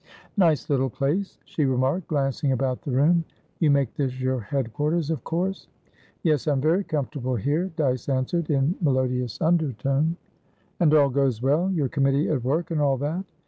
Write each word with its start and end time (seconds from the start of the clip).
"Nice 0.35 0.67
little 0.67 0.89
place," 0.89 1.37
she 1.45 1.63
remarked, 1.63 2.07
glancing 2.07 2.53
about 2.53 2.81
the 2.81 2.89
room. 2.89 3.23
"You 3.59 3.69
make 3.69 3.93
this 3.93 4.19
your 4.19 4.39
head 4.39 4.73
quarters, 4.73 5.11
of 5.11 5.23
course?" 5.23 5.67
"Yes; 6.23 6.47
I 6.47 6.53
am 6.53 6.59
very 6.59 6.83
comfortable 6.83 7.35
here," 7.35 7.69
Dyce 7.75 8.09
answered, 8.09 8.49
in 8.49 8.73
melodious 8.81 9.39
undertone. 9.41 10.17
"And 10.79 10.91
all 10.95 11.09
goes 11.11 11.43
well? 11.43 11.69
Your 11.71 11.87
committee 11.87 12.29
at 12.29 12.43
work, 12.43 12.71
and 12.71 12.81
all 12.81 12.97
that?" 12.97 13.23